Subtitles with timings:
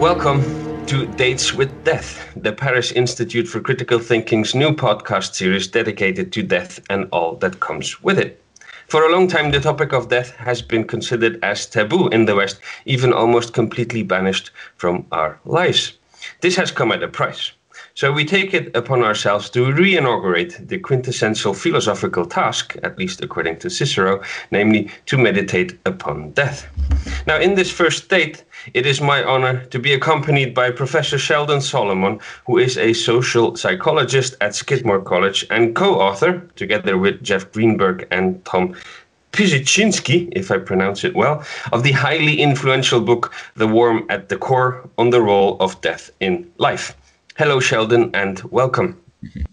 [0.00, 6.32] Welcome to Dates with Death, the Paris Institute for Critical Thinking's new podcast series dedicated
[6.32, 8.40] to death and all that comes with it.
[8.90, 12.34] For a long time, the topic of death has been considered as taboo in the
[12.34, 15.92] West, even almost completely banished from our lives.
[16.40, 17.52] This has come at a price.
[18.00, 23.58] So we take it upon ourselves to re-inaugurate the quintessential philosophical task, at least according
[23.58, 26.66] to Cicero, namely to meditate upon death.
[27.26, 28.42] Now, in this first date,
[28.72, 33.54] it is my honor to be accompanied by Professor Sheldon Solomon, who is a social
[33.54, 38.76] psychologist at Skidmore College and co-author, together with Jeff Greenberg and Tom
[39.32, 44.38] Pyszczynski, if I pronounce it well, of the highly influential book The Worm at the
[44.38, 46.96] Core on the Role of Death in Life.
[47.40, 49.00] Hello, Sheldon, and welcome.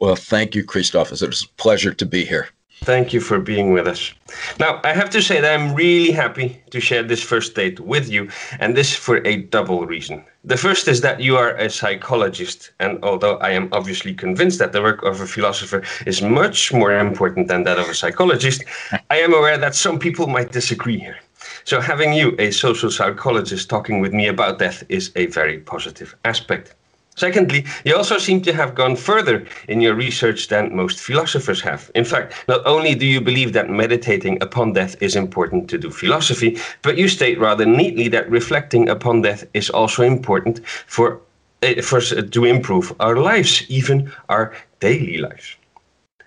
[0.00, 1.12] Well, thank you, Christoph.
[1.12, 2.48] It's a pleasure to be here.
[2.84, 4.14] Thank you for being with us.
[4.58, 8.08] Now, I have to say that I'm really happy to share this first date with
[8.08, 10.24] you, and this for a double reason.
[10.42, 14.72] The first is that you are a psychologist, and although I am obviously convinced that
[14.72, 18.64] the work of a philosopher is much more important than that of a psychologist,
[19.10, 21.18] I am aware that some people might disagree here.
[21.64, 26.16] So, having you, a social psychologist, talking with me about death is a very positive
[26.24, 26.74] aspect.
[27.16, 31.90] Secondly, you also seem to have gone further in your research than most philosophers have.
[31.94, 35.90] In fact, not only do you believe that meditating upon death is important to do
[35.90, 41.20] philosophy, but you state rather neatly that reflecting upon death is also important for,
[41.62, 45.56] uh, for to improve our lives, even our daily lives.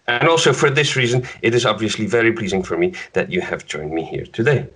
[0.08, 3.66] And also for this reason, it is obviously very pleasing for me that you have
[3.66, 4.68] joined me here today.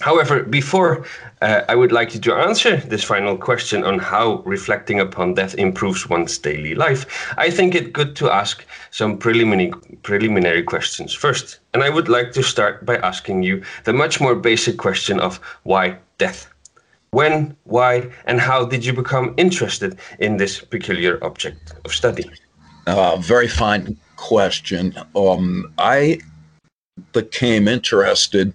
[0.00, 1.06] However, before
[1.40, 5.54] uh, I would like you to answer this final question on how reflecting upon death
[5.54, 7.06] improves one's daily life,
[7.38, 11.60] I think it good to ask some preliminary preliminary questions first.
[11.72, 15.40] And I would like to start by asking you the much more basic question of
[15.62, 16.48] why death?
[17.10, 22.28] When, why, and how did you become interested in this peculiar object of study?
[22.88, 24.94] Uh, very fine question.
[25.14, 26.18] Um, I
[27.12, 28.52] became interested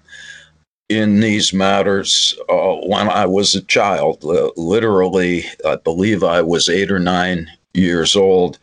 [0.90, 4.24] in these matters uh, when I was a child.
[4.24, 8.58] Uh, literally, I believe I was eight or nine years old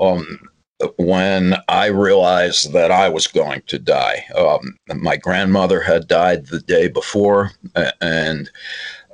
[0.00, 0.48] um,
[0.96, 4.24] when I realized that I was going to die.
[4.34, 7.52] Um, my grandmother had died the day before,
[8.00, 8.50] and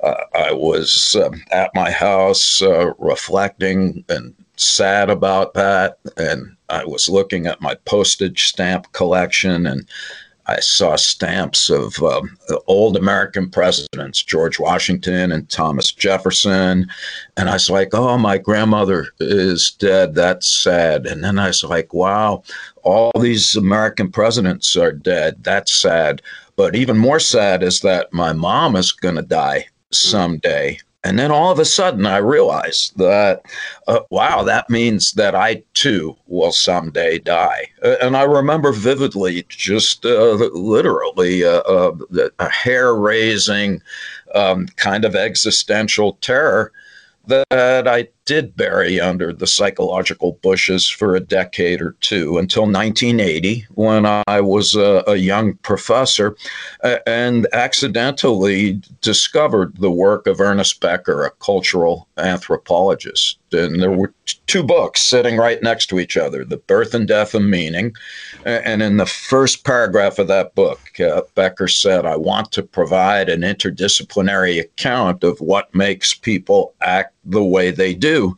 [0.01, 5.97] uh, I was uh, at my house uh, reflecting and sad about that.
[6.17, 9.87] And I was looking at my postage stamp collection and
[10.47, 16.87] I saw stamps of um, old American presidents, George Washington and Thomas Jefferson.
[17.35, 20.13] And I was like, oh, my grandmother is dead.
[20.13, 21.07] That's sad.
[21.07, 22.43] And then I was like, wow,
[22.83, 25.43] all these American presidents are dead.
[25.43, 26.21] That's sad.
[26.55, 30.79] But even more sad is that my mom is going to die someday.
[31.05, 33.45] And then all of a sudden, I realized that,
[33.87, 37.67] uh, wow, that means that I too will someday die.
[37.83, 41.95] Uh, and I remember vividly, just uh, literally, uh, uh,
[42.39, 43.83] a hair raising
[44.33, 46.71] um, kind of existential terror
[47.27, 53.65] that I did bury under the psychological bushes for a decade or two until 1980
[53.75, 56.35] when I was a, a young professor
[57.05, 63.37] and accidentally discovered the work of Ernest Becker, a cultural anthropologist.
[63.51, 64.13] And there were
[64.47, 67.93] two books sitting right next to each other The Birth and Death of Meaning.
[68.43, 73.29] And in the first paragraph of that book, uh, Becker said, I want to provide
[73.29, 78.35] an interdisciplinary account of what makes people act the way they do.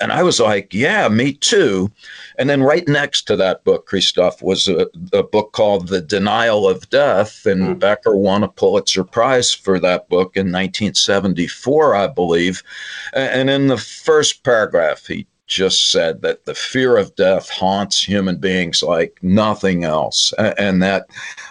[0.00, 1.90] And I was like, yeah, me too.
[2.38, 6.68] And then right next to that book, Christoph, was a, a book called The Denial
[6.68, 7.46] of Death.
[7.46, 7.78] And mm.
[7.78, 12.62] Becker won a Pulitzer Prize for that book in 1974, I believe.
[13.12, 18.36] And in the first paragraph, he just said that the fear of death haunts human
[18.36, 21.06] beings like nothing else, and that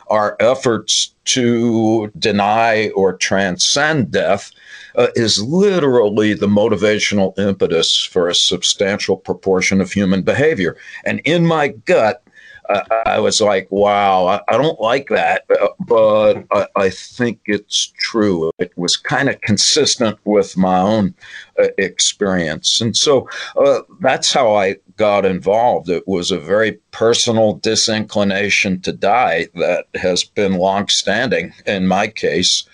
[0.07, 4.51] our efforts to deny or transcend death
[4.97, 10.77] uh, is literally the motivational impetus for a substantial proportion of human behavior.
[11.05, 12.21] And in my gut,
[12.69, 17.39] uh, I was like, wow, I, I don't like that, uh, but I, I, think
[17.45, 18.51] it's true.
[18.57, 21.13] It was kind of consistent with my own
[21.59, 22.81] uh, experience.
[22.81, 25.89] And so uh, that's how I got involved.
[25.89, 32.67] It was a very personal disinclination to die that has been longstanding in my case,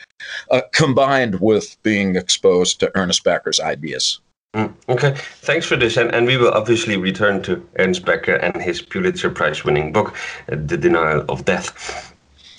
[0.50, 4.19] uh, combined with being exposed to Ernest Becker's ideas.
[4.56, 5.95] Mm, okay, thanks for this.
[5.95, 10.15] And, and we will obviously return to Ernst Becker and his Pulitzer Prize winning book,
[10.47, 12.10] The Denial of Death.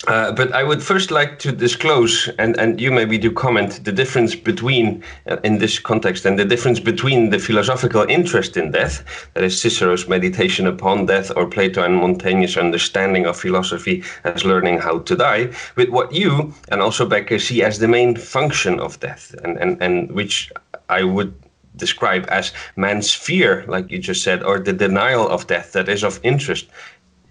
[0.07, 3.91] Uh, but I would first like to disclose, and, and you maybe do comment, the
[3.91, 9.29] difference between, uh, in this context, and the difference between the philosophical interest in death,
[9.33, 14.79] that is Cicero's meditation upon death, or Plato and Montaigne's understanding of philosophy as learning
[14.79, 18.99] how to die, with what you and also Becker see as the main function of
[18.99, 20.51] death, and, and, and which
[20.89, 21.33] I would
[21.75, 26.03] describe as man's fear, like you just said, or the denial of death that is
[26.03, 26.67] of interest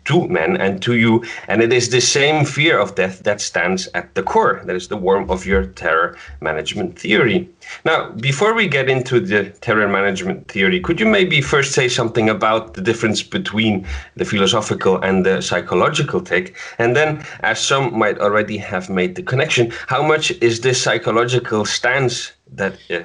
[0.05, 1.25] to men and to you.
[1.49, 4.63] And it is the same fear of death that stands at the core.
[4.65, 7.49] That is the worm of your terror management theory.
[7.85, 12.29] Now, before we get into the terror management theory, could you maybe first say something
[12.29, 16.57] about the difference between the philosophical and the psychological take?
[16.79, 21.65] And then, as some might already have made the connection, how much is this psychological
[21.65, 23.05] stance that uh,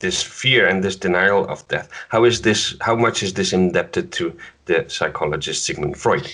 [0.00, 4.10] this fear and this denial of death how is this how much is this indebted
[4.12, 4.34] to
[4.70, 6.26] the psychologist sigmund freud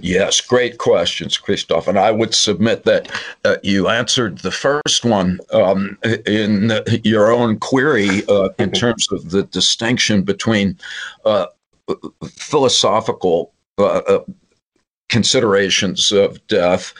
[0.00, 1.88] Yes, great questions, Christoph.
[1.88, 3.10] And I would submit that
[3.44, 9.30] uh, you answered the first one um, in your own query uh, in terms of
[9.30, 10.78] the distinction between
[11.24, 11.46] uh,
[12.24, 14.24] philosophical uh, uh,
[15.08, 16.94] considerations of death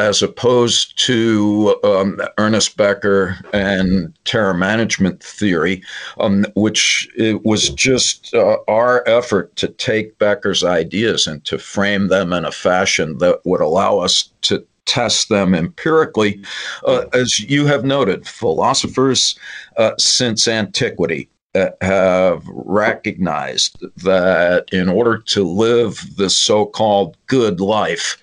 [0.00, 5.82] as opposed to um, Ernest Becker and terror management theory,
[6.18, 7.06] um, which
[7.44, 12.52] was just uh, our effort to take Becker's ideas and to frame them in a
[12.52, 16.42] fashion that would allow us to test them empirically.
[16.86, 19.38] Uh, as you have noted, philosophers
[19.76, 27.60] uh, since antiquity uh, have recognized that in order to live the so called good
[27.60, 28.16] life,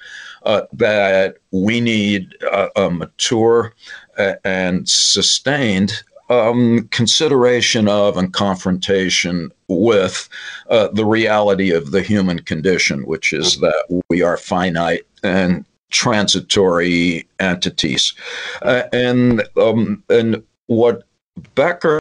[0.48, 3.74] uh, that we need a, a mature
[4.44, 10.28] and sustained um, consideration of and confrontation with
[10.70, 17.28] uh, the reality of the human condition, which is that we are finite and transitory
[17.40, 18.14] entities.
[18.62, 21.04] Uh, and um, and what
[21.56, 22.00] Becker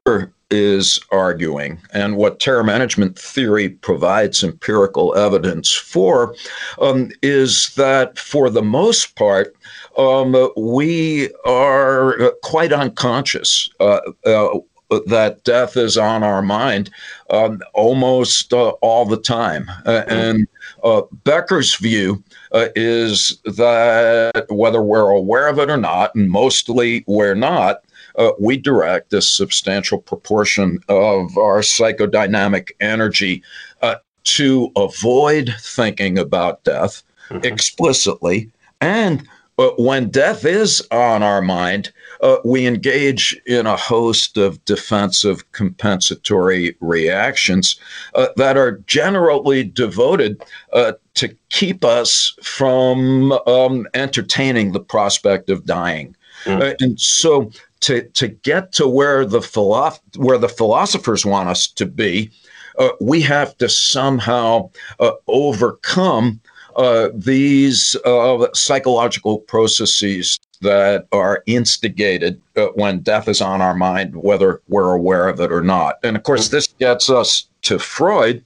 [0.50, 6.34] is arguing, and what terror management theory provides empirical evidence for,
[6.80, 9.56] um, is that for the most part,
[9.98, 13.68] um, we are quite unconscious.
[13.80, 14.58] Uh, uh,
[15.06, 16.90] that death is on our mind
[17.30, 19.68] um, almost uh, all the time.
[19.84, 20.46] Uh, and
[20.84, 22.22] uh, Becker's view
[22.52, 27.82] uh, is that whether we're aware of it or not, and mostly we're not,
[28.16, 33.42] uh, we direct a substantial proportion of our psychodynamic energy
[33.82, 37.44] uh, to avoid thinking about death mm-hmm.
[37.44, 38.50] explicitly.
[38.80, 39.26] And
[39.58, 45.50] uh, when death is on our mind, uh, we engage in a host of defensive
[45.52, 47.78] compensatory reactions
[48.14, 50.42] uh, that are generally devoted
[50.72, 56.14] uh, to keep us from um, entertaining the prospect of dying.
[56.44, 56.76] Mm.
[56.80, 61.86] and so to to get to where the philosoph- where the philosophers want us to
[61.86, 62.30] be,
[62.78, 64.70] uh, we have to somehow
[65.00, 66.40] uh, overcome
[66.76, 74.14] uh, these uh, psychological processes that are instigated uh, when death is on our mind,
[74.16, 75.96] whether we're aware of it or not.
[76.02, 78.44] And of course, this gets us to Freud.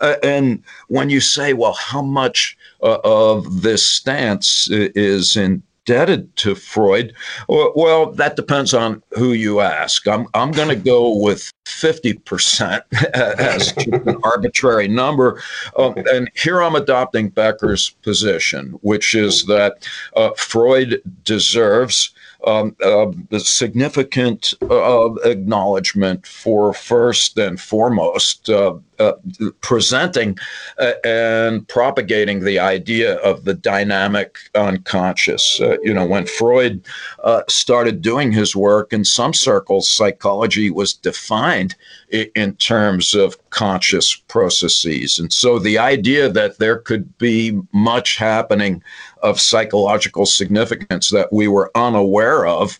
[0.00, 6.54] Uh, and when you say, well, how much of this stance is in indebted to
[6.54, 7.14] Freud?
[7.48, 10.06] Well, that depends on who you ask.
[10.06, 12.82] I'm, I'm going to go with 50%
[13.14, 15.42] as an arbitrary number.
[15.76, 19.86] Um, and here I'm adopting Becker's position, which is that
[20.16, 22.10] uh, Freud deserves
[22.46, 29.12] um, uh, significant uh, acknowledgement for first and foremost uh, uh,
[29.60, 30.38] presenting
[30.78, 35.60] uh, and propagating the idea of the dynamic unconscious.
[35.60, 36.82] Uh, you know, when Freud
[37.22, 41.74] uh, started doing his work in some circles, psychology was defined
[42.10, 45.18] in, in terms of conscious processes.
[45.18, 48.82] And so the idea that there could be much happening
[49.22, 52.78] of psychological significance that we were unaware of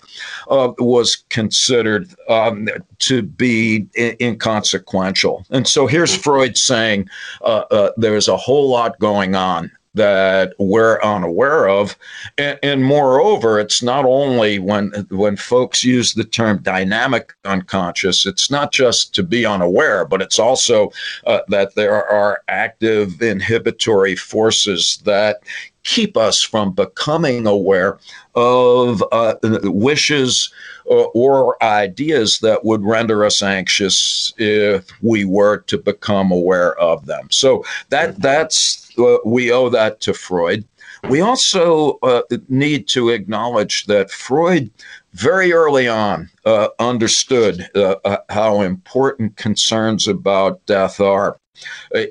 [0.50, 2.68] uh, was considered um,
[2.98, 5.46] to be inconsequential.
[5.50, 7.08] And so here's Freud saying
[7.40, 11.96] uh, uh, there's a whole lot going on that we're unaware of.
[12.36, 18.50] And, and, moreover, it's not only when when folks use the term dynamic unconscious, it's
[18.50, 20.92] not just to be unaware, but it's also
[21.26, 25.38] uh, that there are active inhibitory forces that
[25.84, 27.98] keep us from becoming aware
[28.34, 30.52] of uh, wishes
[30.84, 37.06] or, or, ideas that would render us anxious if we were to become aware of
[37.06, 37.28] them.
[37.30, 40.64] So that that's uh, we owe that to Freud.
[41.08, 44.70] We also uh, need to acknowledge that Freud
[45.12, 51.43] very early on uh, understood uh, uh, how important concerns about death are uh,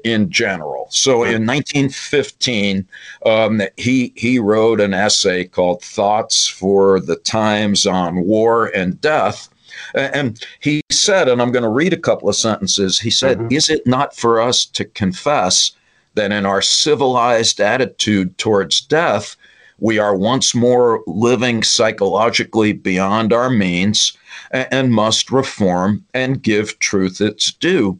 [0.03, 0.87] in general.
[0.89, 2.87] So in 1915,
[3.25, 9.49] um, he he wrote an essay called "Thoughts for the Times on War and Death."
[9.95, 12.99] And he said, and I'm going to read a couple of sentences.
[12.99, 13.51] He said, mm-hmm.
[13.51, 15.71] "Is it not for us to confess
[16.15, 19.35] that in our civilized attitude towards death?"
[19.79, 24.13] We are once more living psychologically beyond our means
[24.51, 27.99] and must reform and give truth its due.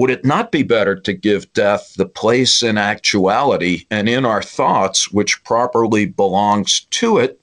[0.00, 4.42] Would it not be better to give death the place in actuality and in our
[4.42, 7.38] thoughts which properly belongs to it,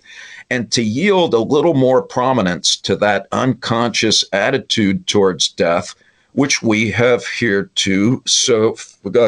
[0.49, 5.93] and to yield a little more prominence to that unconscious attitude towards death
[6.33, 8.75] which we have hereto so,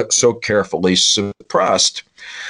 [0.09, 2.01] so carefully suppressed?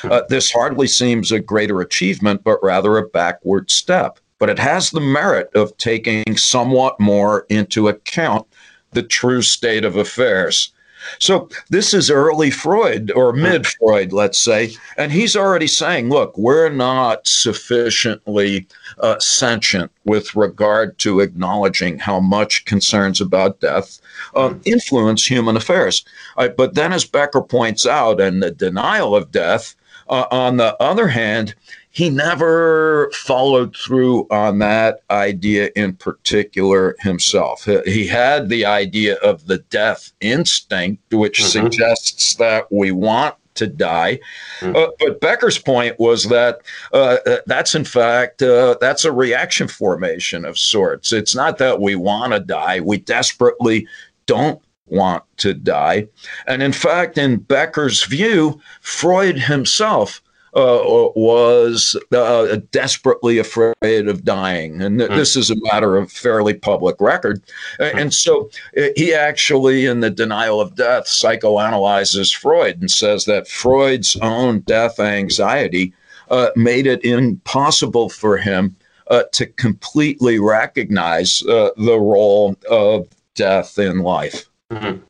[0.05, 4.17] Uh, this hardly seems a greater achievement, but rather a backward step.
[4.37, 8.47] But it has the merit of taking somewhat more into account
[8.91, 10.71] the true state of affairs.
[11.17, 16.37] So this is early Freud or mid Freud, let's say, and he's already saying, look,
[16.37, 18.67] we're not sufficiently
[18.99, 24.01] uh, sentient with regard to acknowledging how much concerns about death
[24.35, 26.03] uh, influence human affairs.
[26.35, 29.75] But then, as Becker points out, and the denial of death,
[30.09, 31.55] uh, on the other hand,
[31.99, 37.67] he never followed through on that idea in particular himself.
[37.83, 41.67] He had the idea of the death instinct, which mm-hmm.
[41.67, 44.21] suggests that we want to die.
[44.61, 44.77] Mm.
[44.77, 46.61] Uh, but Becker's point was that
[46.93, 51.11] uh, uh, that's in fact uh, that's a reaction formation of sorts.
[51.11, 53.85] It's not that we want to die; we desperately
[54.25, 56.07] don't want to die.
[56.47, 60.21] And in fact, in Becker's view, Freud himself
[60.55, 64.81] uh, was uh, desperately afraid of dying.
[64.81, 65.15] And th- mm.
[65.15, 67.41] this is a matter of fairly public record.
[67.79, 67.95] Mm.
[67.95, 73.47] And so uh, he actually, in the denial of death, psychoanalyzes Freud and says that
[73.47, 75.93] Freud's own death anxiety
[76.29, 78.75] uh, made it impossible for him
[79.07, 84.47] uh, to completely recognize uh, the role of death in life.
[84.71, 85.01] Mm-hmm.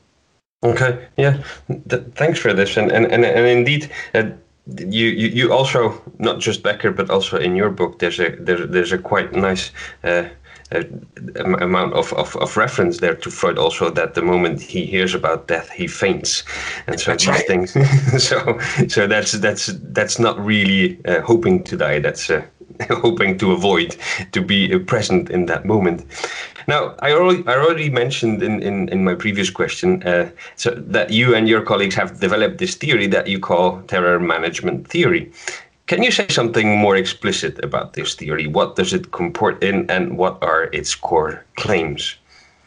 [0.61, 1.41] Okay, yeah,
[1.89, 2.75] Th- thanks for this.
[2.75, 3.89] And, and, and, and indeed,
[4.77, 8.69] you, you, you also not just Becker but also in your book there's a there's,
[8.69, 9.71] there's a quite nice
[10.03, 10.27] uh,
[10.71, 10.83] uh,
[11.35, 15.47] amount of, of, of, reference there to Freud also that the moment he hears about
[15.47, 16.43] death he faints
[16.85, 17.47] and so that's these right.
[17.47, 22.43] things so so that's that's that's not really uh, hoping to die that's uh,
[22.89, 23.95] hoping to avoid
[24.31, 26.05] to be present in that moment.
[26.69, 31.09] Now, I already, I already mentioned in, in, in my previous question uh, so that
[31.09, 35.31] you and your colleagues have developed this theory that you call terror management theory.
[35.87, 38.45] Can you say something more explicit about this theory?
[38.45, 42.15] What does it comport in, and what are its core claims?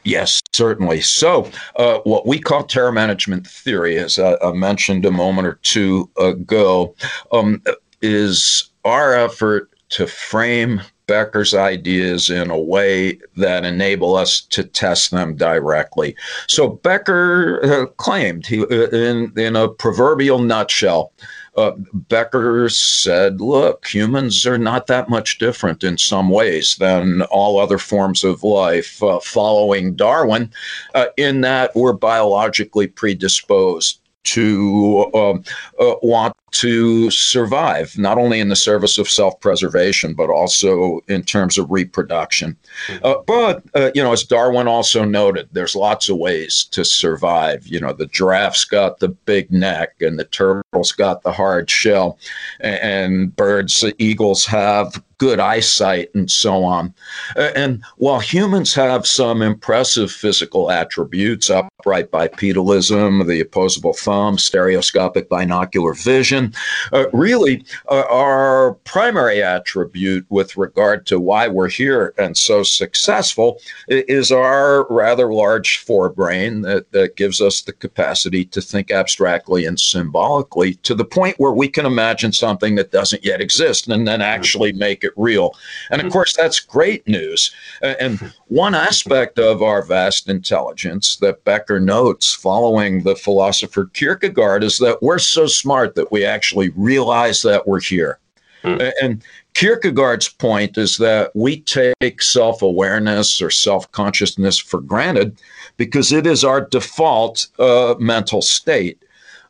[0.03, 1.01] Yes, certainly.
[1.01, 5.61] So, uh, what we call terror management theory, as I, I mentioned a moment or
[5.63, 6.97] two ago,
[7.31, 7.63] um,
[8.01, 15.11] is our effort to frame Becker's ideas in a way that enable us to test
[15.11, 16.17] them directly.
[16.47, 21.13] So Becker uh, claimed he, uh, in in a proverbial nutshell.
[21.55, 27.59] Uh, Becker said, look, humans are not that much different in some ways than all
[27.59, 30.51] other forms of life uh, following Darwin,
[30.95, 35.45] uh, in that we're biologically predisposed to um,
[35.79, 41.23] uh, want to survive, not only in the service of self preservation, but also in
[41.23, 42.57] terms of reproduction.
[42.87, 43.05] Mm-hmm.
[43.05, 47.67] Uh, but, uh, you know, as Darwin also noted, there's lots of ways to survive.
[47.67, 52.19] You know, the giraffe's got the big neck, and the turtle's got the hard shell,
[52.61, 56.93] and, and birds, eagles have good eyesight and so on.
[57.37, 65.95] And while humans have some impressive physical attributes, upright bipedalism, the opposable thumb, stereoscopic binocular
[65.95, 66.53] vision,
[66.93, 73.61] uh, really uh, our primary attribute with regard to why we're here and so successful
[73.87, 79.79] is our rather large forebrain that, that gives us the capacity to think abstractly and
[79.79, 84.21] symbolically to the point where we can imagine something that doesn't yet exist and then
[84.21, 85.55] actually make it real.
[85.91, 87.53] And of course, that's great news.
[87.83, 94.79] And one aspect of our vast intelligence that Becker notes following the philosopher Kierkegaard is
[94.79, 98.19] that we're so smart that we actually realize that we're here.
[98.65, 98.93] Mm.
[99.03, 105.37] And Kierkegaard's point is that we take self awareness or self consciousness for granted
[105.77, 109.03] because it is our default uh, mental state.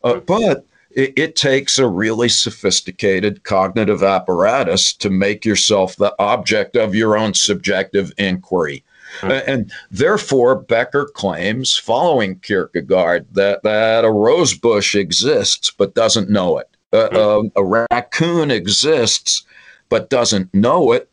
[0.02, 6.76] Uh, but it, it, takes a really sophisticated cognitive apparatus to make yourself the object
[6.76, 8.84] of your own subjective inquiry.
[9.20, 16.58] And therefore, Becker claims, following Kierkegaard, that, that a rose bush exists but doesn't know
[16.58, 16.68] it.
[16.92, 17.48] Uh, mm-hmm.
[17.56, 19.44] a raccoon exists
[19.88, 21.12] but doesn't know it.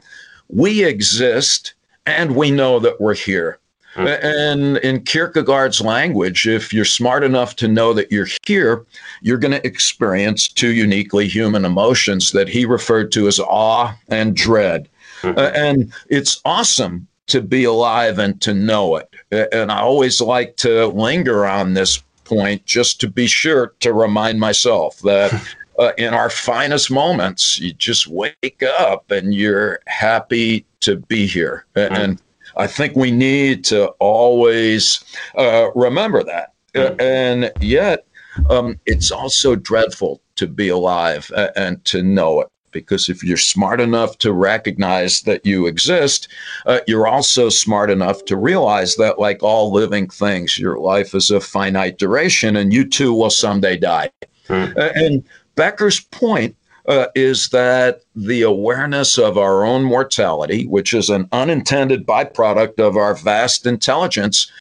[0.49, 1.73] We exist
[2.05, 3.59] and we know that we're here.
[3.99, 4.25] Mm-hmm.
[4.25, 8.85] And in Kierkegaard's language, if you're smart enough to know that you're here,
[9.21, 14.35] you're going to experience two uniquely human emotions that he referred to as awe and
[14.35, 14.87] dread.
[15.21, 15.37] Mm-hmm.
[15.37, 19.13] Uh, and it's awesome to be alive and to know it.
[19.53, 24.39] And I always like to linger on this point just to be sure to remind
[24.39, 25.33] myself that
[25.79, 31.65] uh, in our finest moments, you just wake up and you're happy to be here.
[31.75, 31.95] Mm-hmm.
[31.95, 32.21] And
[32.59, 35.03] I think we need to always
[35.35, 36.53] uh, remember that.
[36.75, 37.01] Mm-hmm.
[37.01, 38.05] and yet,
[38.49, 42.47] um, it's also dreadful to be alive and to know it.
[42.71, 46.27] Because if you're smart enough to recognize that you exist,
[46.67, 51.31] uh, you're also smart enough to realize that, like all living things, your life is
[51.31, 54.11] of finite duration and you too will someday die.
[54.47, 54.67] Hmm.
[54.77, 55.23] And
[55.55, 56.55] Becker's point
[56.89, 62.97] uh, is that the awareness of our own mortality, which is an unintended byproduct of
[62.97, 64.51] our vast intelligence,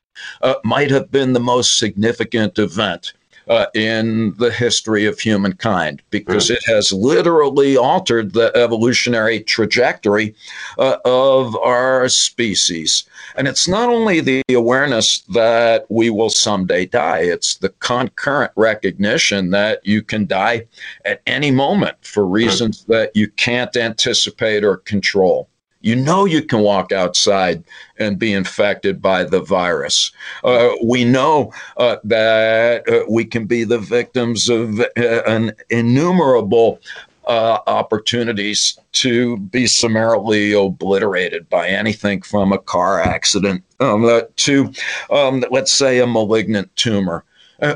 [0.43, 3.15] uh, might have been the most significant event
[3.49, 6.57] uh, in the history of humankind because mm.
[6.57, 10.35] it has literally altered the evolutionary trajectory
[10.79, 13.05] uh, of our species.
[13.37, 19.51] And it's not only the awareness that we will someday die, it's the concurrent recognition
[19.51, 20.67] that you can die
[21.05, 22.87] at any moment for reasons mm.
[22.89, 25.49] that you can't anticipate or control.
[25.89, 27.65] You know you can walk outside
[27.99, 30.13] and be infected by the virus.
[30.45, 34.85] Uh, we know uh, that uh, we can be the victims of uh,
[35.27, 36.79] an innumerable
[37.27, 44.71] uh, opportunities to be summarily obliterated by anything from a car accident um, uh, to,
[45.11, 47.25] um, let's say, a malignant tumor.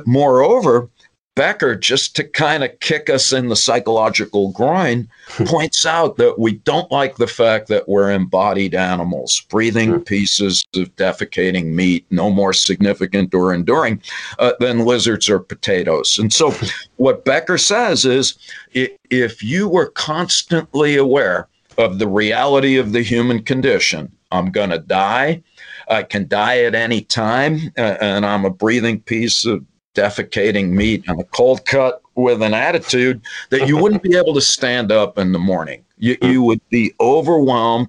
[0.05, 0.87] moreover,
[1.35, 5.09] Becker, just to kind of kick us in the psychological groin,
[5.47, 10.95] points out that we don't like the fact that we're embodied animals, breathing pieces of
[10.97, 14.03] defecating meat, no more significant or enduring
[14.39, 16.19] uh, than lizards or potatoes.
[16.19, 16.55] And so,
[16.97, 18.39] what Becker says is
[18.75, 24.79] if you were constantly aware of the reality of the human condition, I'm going to
[24.79, 25.43] die.
[25.89, 31.05] I can die at any time, uh, and I'm a breathing piece of defecating meat
[31.07, 35.19] and a cold cut with an attitude that you wouldn't be able to stand up
[35.19, 35.85] in the morning.
[35.99, 37.89] You, you would be overwhelmed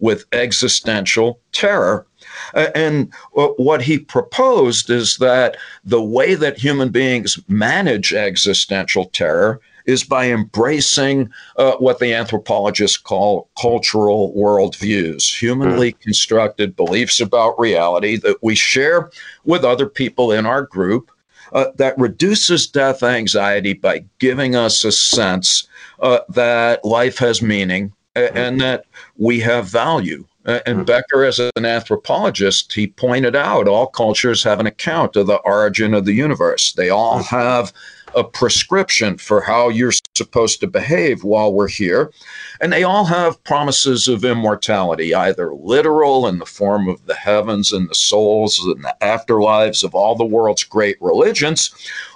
[0.00, 2.06] with existential terror.
[2.54, 9.06] Uh, and uh, what he proposed is that the way that human beings manage existential
[9.06, 16.00] terror is by embracing uh, what the anthropologists call cultural worldviews, humanly mm.
[16.00, 19.10] constructed beliefs about reality that we share
[19.44, 21.10] with other people in our group
[21.54, 25.66] uh, that reduces death anxiety by giving us a sense
[26.00, 28.84] uh, that life has meaning and, and that
[29.16, 30.24] we have value.
[30.44, 30.82] And mm-hmm.
[30.82, 35.94] Becker, as an anthropologist, he pointed out all cultures have an account of the origin
[35.94, 36.72] of the universe.
[36.72, 37.34] They all mm-hmm.
[37.34, 37.72] have
[38.16, 42.12] a prescription for how you're supposed to behave while we're here.
[42.60, 47.72] And they all have promises of immortality, either literal in the form of the heavens
[47.72, 51.70] and the souls and the afterlives of all the world's great religions,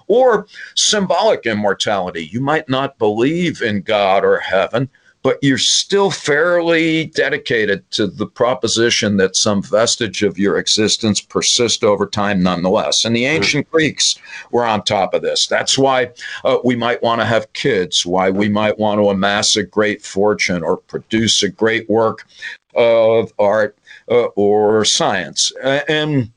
[0.06, 2.26] or symbolic immortality.
[2.26, 4.88] You might not believe in God or heaven,
[5.22, 11.84] but you're still fairly dedicated to the proposition that some vestige of your existence persist
[11.84, 13.04] over time nonetheless.
[13.04, 14.18] And the ancient Greeks
[14.50, 15.46] were on top of this.
[15.46, 16.10] That's why
[16.44, 20.02] uh, we might want to have kids, why we might want to amass a great
[20.02, 22.26] fortune or produce a great work
[22.74, 23.76] of art
[24.10, 25.52] uh, or science.
[25.62, 26.30] And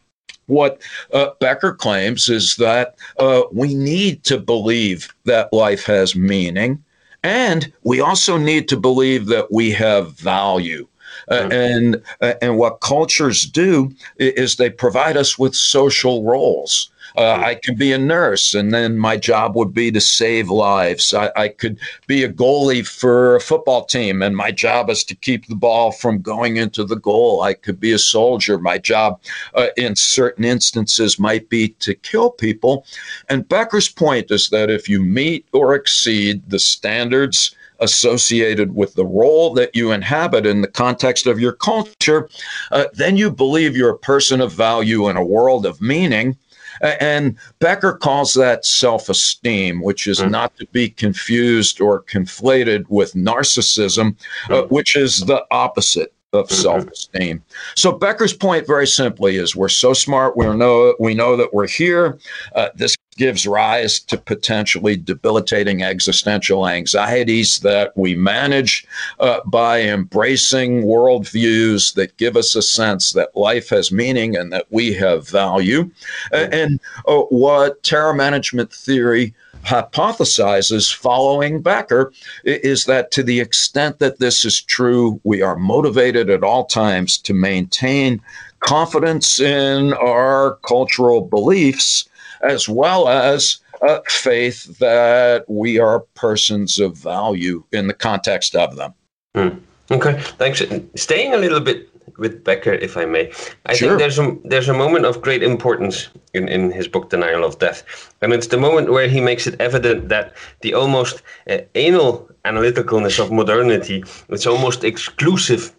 [0.48, 0.82] what
[1.14, 6.84] uh, Becker claims is that uh, we need to believe that life has meaning,
[7.24, 10.88] and we also need to believe that we have value.
[11.28, 11.52] Uh, mm-hmm.
[11.52, 16.90] and uh, and what cultures do is they provide us with social roles.
[17.22, 21.14] Uh, I could be a nurse, and then my job would be to save lives.
[21.14, 25.14] I, I, could be a goalie for a football team, and my job is to
[25.14, 27.44] keep the ball from going into the goal.
[27.44, 28.58] I could be a soldier.
[28.58, 29.22] My job,
[29.54, 32.88] uh, in certain instances, might be to kill people.
[33.30, 39.06] And Becker's point is that if you meet or exceed the standards associated with the
[39.06, 42.28] role that you inhabit in the context of your culture,
[42.72, 46.36] uh, then you believe you're a person of value in a world of meaning.
[46.82, 50.30] And Becker calls that self esteem, which is mm.
[50.30, 54.16] not to be confused or conflated with narcissism,
[54.48, 54.52] mm.
[54.52, 56.62] uh, which is the opposite of mm-hmm.
[56.62, 57.44] self-esteem.
[57.76, 60.38] So Becker's point, very simply, is we're so smart.
[60.38, 62.18] We know we know that we're here.
[62.56, 68.88] Uh, this gives rise to potentially debilitating existential anxieties that we manage
[69.20, 74.66] uh, by embracing worldviews that give us a sense that life has meaning and that
[74.70, 75.84] we have value.
[76.32, 76.54] Mm-hmm.
[76.54, 79.34] And uh, what terror management theory
[79.64, 82.12] hypothesizes following Becker
[82.44, 87.18] is that to the extent that this is true, we are motivated at all times
[87.20, 88.22] to maintain
[88.60, 92.08] confidence in our cultural beliefs
[92.44, 98.76] as well as uh, faith that we are persons of value in the context of
[98.76, 98.94] them.
[99.36, 99.62] Mm.
[99.90, 100.62] Okay, thanks.
[100.96, 103.32] Staying a little bit with Becker, if I may.
[103.66, 103.90] I sure.
[103.90, 107.60] think there's a there's a moment of great importance in, in his book Denial of
[107.60, 107.84] Death,
[108.22, 113.20] and it's the moment where he makes it evident that the almost uh, anal analyticalness
[113.20, 115.74] of modernity, it's almost exclusive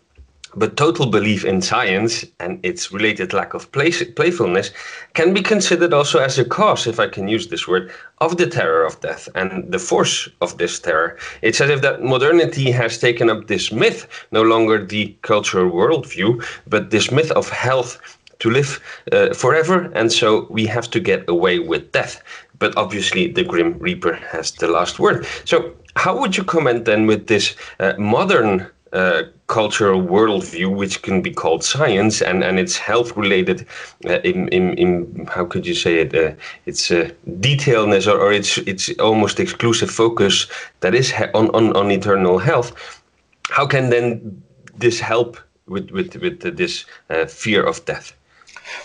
[0.55, 4.71] but total belief in science and its related lack of play- playfulness
[5.15, 8.47] can be considered also as a cause, if I can use this word, of the
[8.47, 11.17] terror of death and the force of this terror.
[11.43, 16.45] It's as if that modernity has taken up this myth, no longer the cultural worldview,
[16.67, 17.99] but this myth of health
[18.41, 18.81] to live
[19.13, 22.23] uh, forever, and so we have to get away with death.
[22.59, 25.27] But obviously, the Grim Reaper has the last word.
[25.45, 31.23] So, how would you comment then with this uh, modern uh, cultural worldview, which can
[31.23, 33.67] be called science, and, and it's health related
[34.07, 36.33] uh, in, in, in, how could you say it, uh,
[36.67, 40.47] it's uh, detailness or, or it's, it's almost exclusive focus
[40.81, 43.03] that is on, on, on eternal health.
[43.49, 44.43] How can then
[44.77, 48.15] this help with, with, with this uh, fear of death?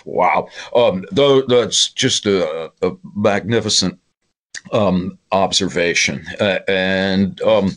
[0.04, 0.48] Wow.
[0.74, 3.98] Um, though that's just a, a magnificent
[4.72, 6.24] um, observation.
[6.66, 7.76] And um,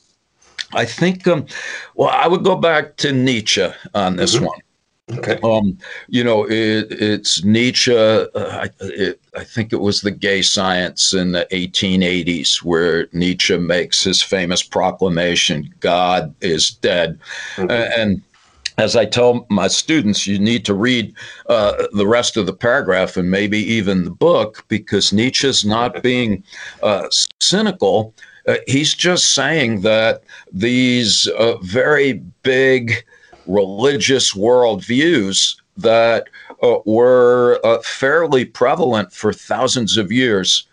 [0.74, 1.46] I think, um,
[1.96, 4.46] well, I would go back to Nietzsche on this mm-hmm.
[4.46, 4.60] one.
[5.18, 5.40] Okay.
[5.44, 7.96] Um, you know, it, it's Nietzsche.
[7.96, 13.58] Uh, I, it, I, think it was the gay science in the 1880s where Nietzsche
[13.58, 17.20] makes his famous proclamation God is dead.
[17.56, 18.00] Mm-hmm.
[18.00, 18.22] And
[18.78, 21.14] as I tell my students, you need to read
[21.48, 26.44] uh, the rest of the paragraph and maybe even the book because Nietzsche's not being
[26.82, 27.08] uh,
[27.40, 28.14] cynical.
[28.48, 33.06] Uh, he's just saying that these uh, very big
[33.46, 36.28] religious worldviews that
[36.64, 40.68] uh, were uh, fairly prevalent for thousands of years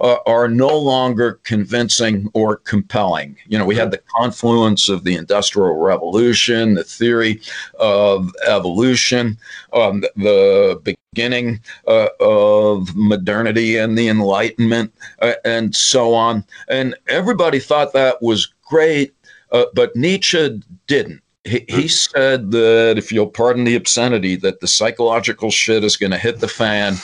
[0.00, 3.36] uh, are no longer convincing or compelling.
[3.46, 7.40] You know, we had the confluence of the Industrial Revolution, the theory
[7.78, 9.38] of evolution,
[9.72, 10.80] um, the
[11.14, 16.44] beginning uh, of modernity and the Enlightenment, uh, and so on.
[16.68, 19.14] And everybody thought that was great,
[19.52, 21.20] uh, but Nietzsche didn't.
[21.44, 26.10] He, he said that if you'll pardon the obscenity, that the psychological shit is going
[26.10, 26.94] to hit the fan,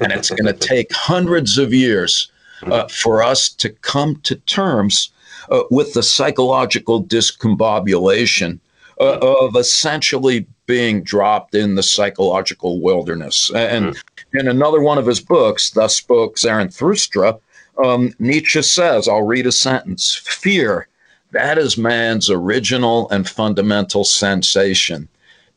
[0.00, 2.30] and it's going to take hundreds of years
[2.62, 5.10] uh, for us to come to terms
[5.50, 8.58] uh, with the psychological discombobulation
[9.00, 13.50] uh, of essentially being dropped in the psychological wilderness.
[13.54, 14.02] And mm.
[14.34, 17.38] in another one of his books, Thus Spoke Zarathustra,
[17.82, 20.88] um, Nietzsche says, I'll read a sentence Fear,
[21.30, 25.08] that is man's original and fundamental sensation.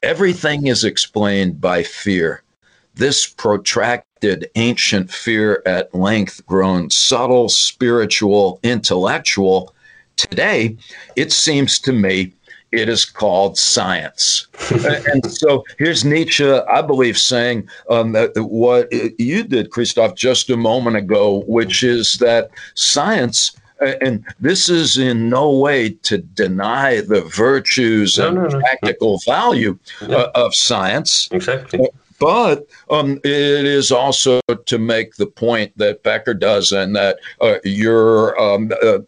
[0.04, 2.44] Everything is explained by fear.
[2.96, 4.11] This protracted
[4.56, 9.74] ancient fear at length grown subtle, spiritual, intellectual,
[10.16, 10.78] today,
[11.16, 12.34] it seems to me
[12.72, 14.48] it is called science.
[15.12, 20.96] and so here's Nietzsche, I believe, saying um, what you did, Christoph, just a moment
[20.96, 23.58] ago, which is that science.
[23.80, 28.60] And this is in no way to deny the virtues no, and no, no.
[28.60, 31.28] practical value uh, of science.
[31.32, 31.90] Exactly.
[32.22, 37.56] But um, it is also to make the point that Becker does, and that uh,
[37.64, 39.00] you're um, uh,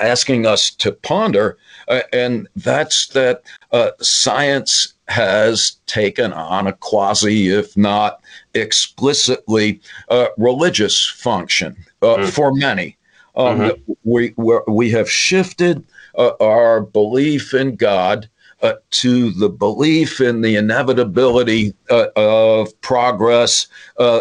[0.00, 7.50] asking us to ponder, uh, and that's that uh, science has taken on a quasi,
[7.50, 8.22] if not
[8.54, 12.30] explicitly, uh, religious function mm.
[12.30, 12.96] for many.
[13.36, 13.92] Um, mm-hmm.
[14.04, 14.32] we,
[14.66, 15.84] we have shifted
[16.16, 18.30] our belief in God
[18.64, 23.66] uh, to the belief in the inevitability uh, of progress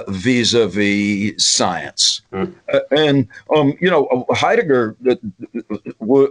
[0.10, 2.22] vis a vis science.
[2.34, 2.54] Mm.
[2.92, 5.16] And, um, you know, Heidegger uh,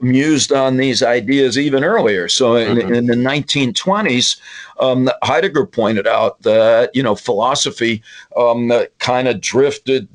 [0.03, 2.29] mused on these ideas even earlier.
[2.29, 2.95] So in, mm-hmm.
[2.95, 4.39] in the 1920s,
[4.79, 8.03] um, Heidegger pointed out that, you know, philosophy
[8.37, 10.07] um, kind of drifted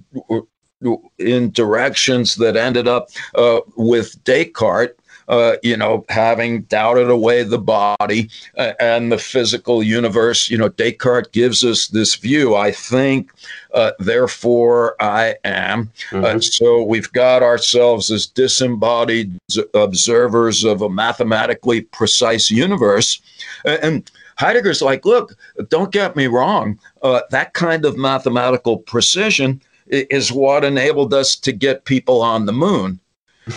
[1.17, 4.96] in directions that ended up uh, with Descartes
[5.27, 10.49] uh, you know, having doubted away the body uh, and the physical universe.
[10.49, 12.55] You know, Descartes gives us this view.
[12.55, 13.31] I think,
[13.73, 15.91] uh, therefore I am.
[16.11, 16.39] Uh, mm-hmm.
[16.39, 19.37] so we've got ourselves as disembodied
[19.73, 23.21] observers of a mathematically precise universe.
[23.65, 25.35] And Heidegger's like, look,
[25.69, 26.79] don't get me wrong.
[27.01, 32.53] Uh, that kind of mathematical precision is what enabled us to get people on the
[32.53, 32.99] moon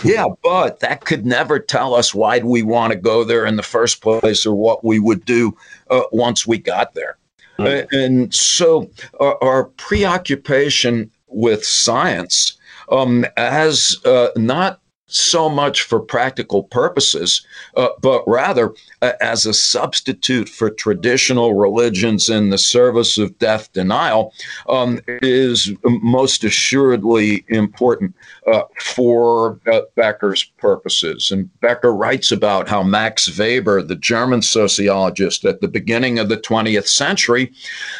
[0.03, 3.63] yeah, but that could never tell us why we want to go there in the
[3.63, 5.55] first place or what we would do
[5.89, 7.17] uh, once we got there.
[7.59, 7.83] Mm.
[7.83, 12.57] Uh, and so our, our, preoccupation with science
[12.91, 14.80] um, as uh, not
[15.13, 17.45] so much for practical purposes,
[17.75, 23.71] uh, but rather uh, as a substitute for traditional religions in the service of death
[23.73, 24.33] denial,
[24.69, 28.15] um, is most assuredly important
[28.47, 31.31] uh, for uh, Becker's purposes.
[31.31, 36.37] And Becker writes about how Max Weber, the German sociologist at the beginning of the
[36.37, 37.51] 20th century,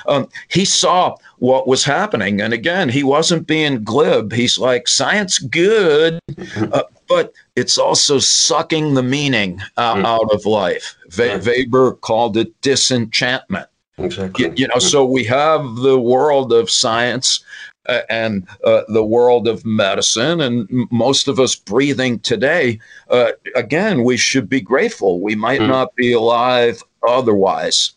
[0.08, 2.40] um, he saw what was happening.
[2.40, 4.32] And again, he wasn't being glib.
[4.32, 6.20] He's like, science good,
[6.72, 10.06] uh, but it's also sucking the meaning uh, mm.
[10.06, 10.96] out of life.
[11.18, 13.68] We- Weber called it disenchantment.
[13.98, 14.46] Exactly.
[14.46, 14.82] You, you know, mm.
[14.82, 17.44] so we have the world of science
[17.88, 22.80] uh, and uh, the world of medicine, and most of us breathing today.
[23.10, 25.20] Uh, again, we should be grateful.
[25.22, 25.68] We might mm.
[25.68, 27.94] not be alive otherwise.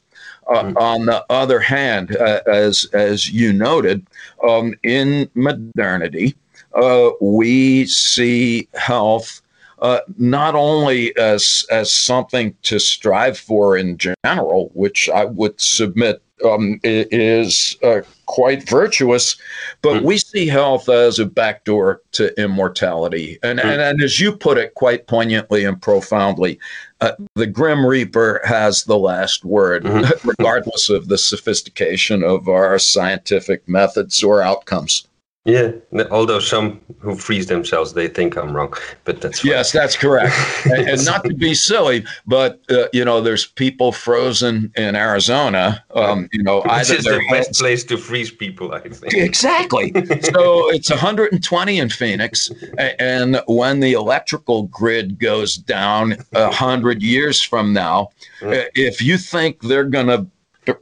[0.49, 0.77] Uh, mm-hmm.
[0.79, 4.07] On the other hand, uh, as as you noted,
[4.47, 6.35] um, in modernity,
[6.75, 9.41] uh, we see health
[9.81, 16.23] uh, not only as as something to strive for in general, which I would submit
[16.45, 19.37] um, is uh, quite virtuous,
[19.83, 20.05] but mm.
[20.05, 23.39] we see health as a backdoor to immortality.
[23.43, 23.65] And, mm.
[23.65, 26.59] and, and, as you put it quite poignantly and profoundly,
[27.05, 30.29] uh, the Grim Reaper has the last word, mm-hmm.
[30.39, 35.07] regardless of the sophistication of our scientific methods or outcomes.
[35.47, 35.73] Yeah,
[36.11, 38.73] although some who freeze themselves, they think I'm wrong,
[39.05, 39.51] but that's fine.
[39.51, 40.35] yes, that's correct.
[40.65, 45.85] and, and, not to be silly, but uh, you know, there's people frozen in Arizona.
[45.95, 49.13] Um, you know, either is the best heads, place to freeze people, I think.
[49.13, 49.93] Exactly.
[50.23, 52.51] so it's 120 in Phoenix,
[52.99, 58.09] and when the electrical grid goes down a hundred years from now,
[58.41, 58.67] mm.
[58.75, 60.27] if you think they're going to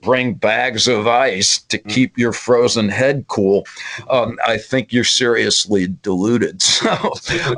[0.03, 1.90] bring bags of ice to mm.
[1.90, 3.66] keep your frozen head cool,
[4.09, 6.62] um, I think you're seriously deluded.
[6.83, 6.88] So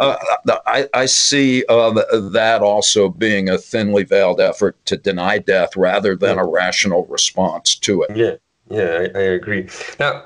[0.00, 0.16] uh,
[0.66, 1.90] I, I, see uh,
[2.30, 7.74] that also being a thinly veiled effort to deny death rather than a rational response
[7.76, 8.14] to it.
[8.14, 8.34] Yeah,
[8.68, 9.68] yeah, I, I agree.
[9.98, 10.24] Now,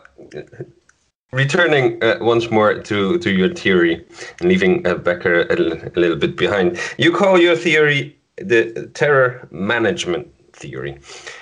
[1.33, 4.03] Returning uh, once more to, to your theory
[4.41, 9.47] and leaving uh, Becker a, a little bit behind, you call your theory the terror
[9.51, 10.27] management
[10.59, 10.99] theory.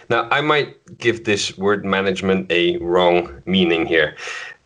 [0.08, 4.16] Now, I might give this word management a wrong meaning here,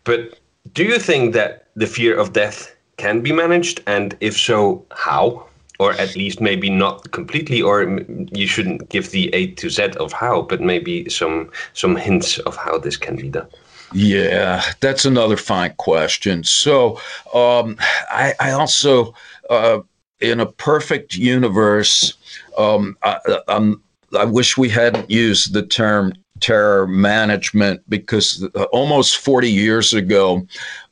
[0.03, 0.39] but
[0.73, 3.81] do you think that the fear of death can be managed?
[3.87, 5.47] And if so, how?
[5.79, 7.99] Or at least maybe not completely, or
[8.31, 12.55] you shouldn't give the A to Z of how, but maybe some some hints of
[12.55, 13.47] how this can be done.
[13.93, 16.43] Yeah, that's another fine question.
[16.43, 16.97] So
[17.33, 17.77] um,
[18.09, 19.13] I, I, also,
[19.49, 19.79] uh,
[20.21, 22.13] in a perfect universe,
[22.57, 23.81] um, I, I'm
[24.17, 30.45] I wish we hadn't used the term terror management because almost 40 years ago,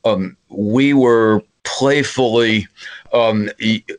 [0.04, 2.66] um, we were playfully,
[3.12, 3.50] um,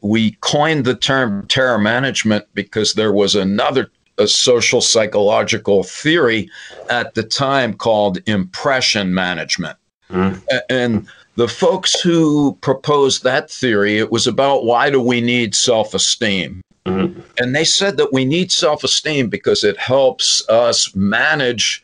[0.01, 6.49] we coined the term terror management because there was another a social psychological theory
[6.89, 9.77] at the time called impression management.
[10.09, 10.41] Mm.
[10.69, 15.93] And the folks who proposed that theory, it was about why do we need self
[15.93, 16.61] esteem?
[16.85, 17.19] Mm-hmm.
[17.37, 21.83] And they said that we need self esteem because it helps us manage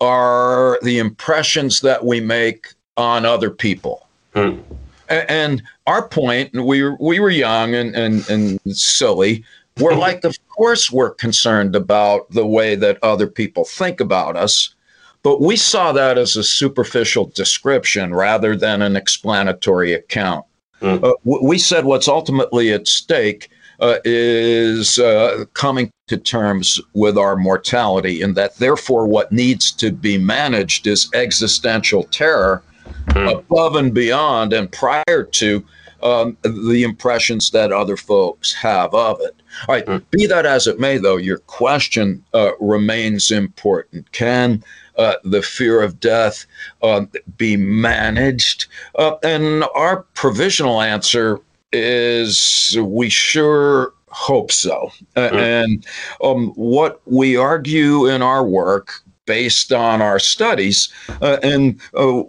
[0.00, 4.08] our the impressions that we make on other people.
[4.34, 4.62] Mm.
[5.08, 9.44] And our point, we were, we were young and, and, and silly.
[9.78, 14.74] We're like, of course, we're concerned about the way that other people think about us.
[15.22, 20.44] But we saw that as a superficial description rather than an explanatory account.
[20.80, 21.02] Mm.
[21.02, 23.50] Uh, we said what's ultimately at stake
[23.84, 29.92] uh, is uh, coming to terms with our mortality, and that therefore what needs to
[29.92, 32.62] be managed is existential terror
[33.08, 33.30] mm.
[33.30, 35.62] above and beyond and prior to
[36.02, 39.36] um, the impressions that other folks have of it.
[39.68, 40.02] All right, mm.
[40.10, 44.10] be that as it may, though, your question uh, remains important.
[44.12, 44.64] Can
[44.96, 46.46] uh, the fear of death
[46.82, 47.04] uh,
[47.36, 48.66] be managed?
[48.94, 51.38] Uh, and our provisional answer
[51.74, 54.90] is we sure hope so.
[55.16, 55.32] Mm.
[55.32, 55.86] And
[56.22, 60.88] um, what we argue in our work based on our studies
[61.22, 62.22] uh, and uh,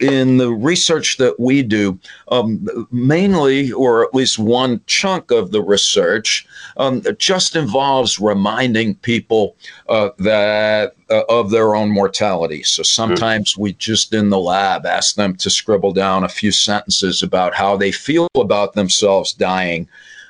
[0.00, 5.62] in the research that we do, um, mainly, or at least one chunk of the
[5.62, 9.56] research, um, just involves reminding people
[9.88, 12.62] uh, that uh, of their own mortality.
[12.62, 13.62] So sometimes mm-hmm.
[13.62, 17.76] we just in the lab ask them to scribble down a few sentences about how
[17.76, 19.88] they feel about themselves dying.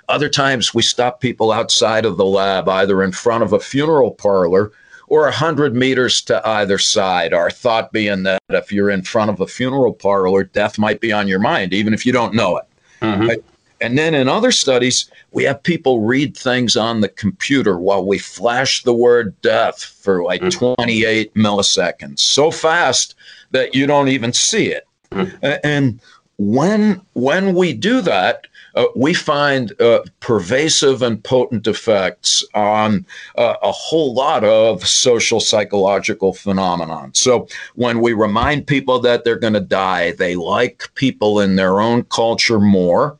[0.09, 4.11] Other times we stop people outside of the lab, either in front of a funeral
[4.11, 4.73] parlor
[5.12, 7.35] or 100 meters to either side.
[7.35, 11.12] Our thought being that if you're in front of a funeral parlor, death might be
[11.12, 12.64] on your mind, even if you don't know it.
[13.03, 13.29] Mm-hmm.
[13.29, 13.44] Right?
[13.83, 18.16] And then in other studies, we have people read things on the computer while we
[18.16, 20.75] flash the word death for like mm-hmm.
[20.77, 23.14] 28 milliseconds, so fast
[23.51, 24.88] that you don't even see it.
[25.11, 25.46] Mm-hmm.
[25.62, 26.01] And
[26.38, 33.07] when when we do that, uh, we find uh, pervasive and potent effects on
[33.37, 37.13] uh, a whole lot of social psychological phenomenon.
[37.15, 41.81] So when we remind people that they're going to die, they like people in their
[41.81, 43.19] own culture more,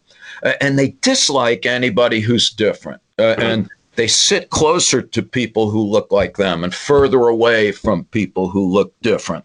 [0.61, 3.01] and they dislike anybody who's different.
[3.19, 8.05] Uh, and they sit closer to people who look like them and further away from
[8.07, 9.45] people who look different.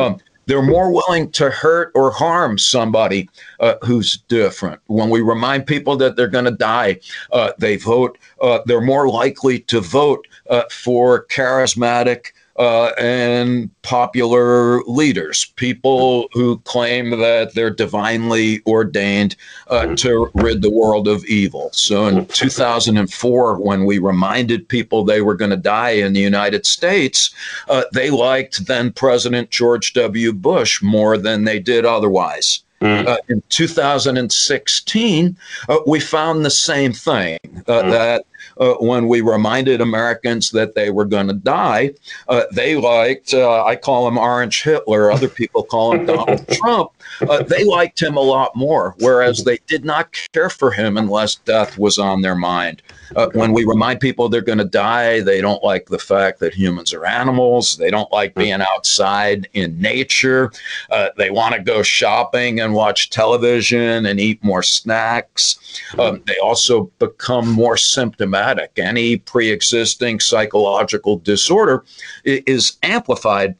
[0.00, 3.28] Um, they're more willing to hurt or harm somebody
[3.60, 4.80] uh, who's different.
[4.86, 7.00] When we remind people that they're going to die,
[7.32, 8.18] uh, they vote.
[8.40, 16.58] Uh, they're more likely to vote uh, for charismatic, uh, and popular leaders, people who
[16.60, 19.36] claim that they're divinely ordained
[19.68, 21.70] uh, to rid the world of evil.
[21.72, 26.64] So in 2004, when we reminded people they were going to die in the United
[26.64, 27.34] States,
[27.68, 30.32] uh, they liked then President George W.
[30.32, 32.60] Bush more than they did otherwise.
[32.80, 33.06] Mm.
[33.06, 35.38] Uh, in 2016,
[35.68, 37.90] uh, we found the same thing uh, mm.
[37.90, 38.26] that
[38.58, 41.92] uh, when we reminded Americans that they were going to die,
[42.28, 46.90] uh, they liked, uh, I call him Orange Hitler, other people call him Donald Trump.
[47.28, 51.36] Uh, they liked him a lot more, whereas they did not care for him unless
[51.36, 52.82] death was on their mind.
[53.16, 56.54] Uh, when we remind people they're going to die, they don't like the fact that
[56.54, 57.76] humans are animals.
[57.76, 60.50] They don't like being outside in nature.
[60.90, 65.80] Uh, they want to go shopping and watch television and eat more snacks.
[65.98, 68.33] Um, they also become more symptomatic.
[68.76, 71.84] Any pre existing psychological disorder
[72.24, 73.56] is amplified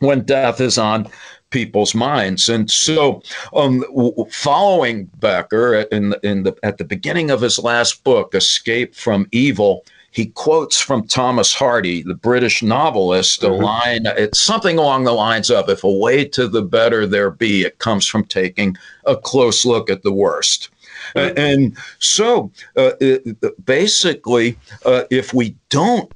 [0.00, 1.08] when death is on
[1.50, 2.48] people's minds.
[2.48, 3.22] And so,
[3.54, 3.84] um,
[4.30, 9.84] following Becker in in the at the beginning of his last book, Escape from Evil,
[10.10, 13.64] he quotes from Thomas Hardy, the British novelist, a mm-hmm.
[13.64, 14.06] line.
[14.18, 17.78] It's something along the lines of, "If a way to the better there be, it
[17.78, 20.70] comes from taking a close look at the worst."
[21.14, 21.38] Mm-hmm.
[21.38, 26.12] And so, uh, it, basically, uh, if we don't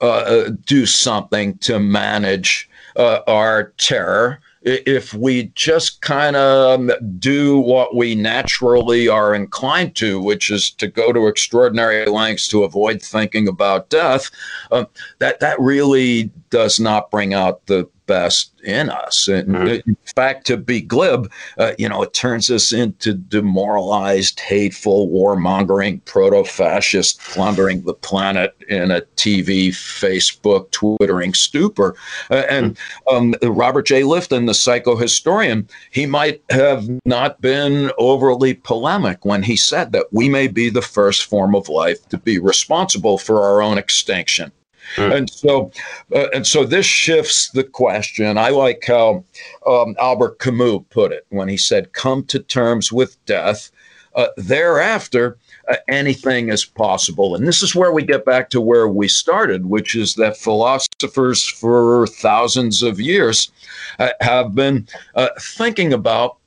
[0.00, 7.96] uh, do something to manage uh, our terror, if we just kind of do what
[7.96, 13.48] we naturally are inclined to, which is to go to extraordinary lengths to avoid thinking
[13.48, 14.30] about death,
[14.70, 14.84] uh,
[15.18, 19.28] that that really does not bring out the best in us.
[19.28, 19.88] And mm-hmm.
[19.88, 26.04] in fact, to be glib, uh, you know, it turns us into demoralized, hateful, warmongering,
[26.06, 31.94] proto fascist, plundering the planet in a TV, Facebook, Twittering stupor.
[32.32, 33.16] Uh, and mm-hmm.
[33.16, 34.02] um, Robert J.
[34.02, 40.28] Lifton, the psychohistorian, he might have not been overly polemic when he said that we
[40.28, 44.50] may be the first form of life to be responsible for our own extinction.
[44.96, 45.16] Mm.
[45.16, 45.70] And so,
[46.14, 48.38] uh, and so this shifts the question.
[48.38, 49.24] I like how
[49.66, 53.70] um, Albert Camus put it when he said, "Come to terms with death."
[54.16, 55.38] Uh, thereafter,
[55.68, 57.36] uh, anything is possible.
[57.36, 61.46] And this is where we get back to where we started, which is that philosophers
[61.46, 63.52] for thousands of years
[64.00, 66.38] uh, have been uh, thinking about,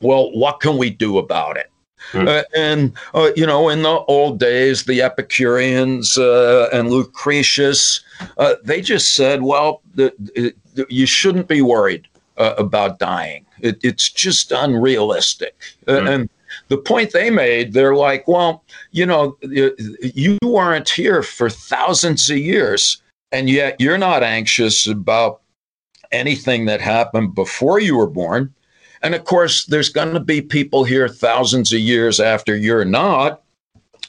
[0.00, 1.67] well, what can we do about it?
[2.12, 2.28] Mm.
[2.28, 8.00] Uh, and, uh, you know, in the old days, the Epicureans uh, and Lucretius,
[8.38, 13.44] uh, they just said, well, the, the, you shouldn't be worried uh, about dying.
[13.60, 15.56] It, it's just unrealistic.
[15.86, 16.08] Mm.
[16.08, 16.30] and
[16.68, 22.38] the point they made, they're like, well, you know, you weren't here for thousands of
[22.38, 25.40] years, and yet you're not anxious about
[26.12, 28.54] anything that happened before you were born
[29.02, 33.42] and of course, there's going to be people here thousands of years after you're not.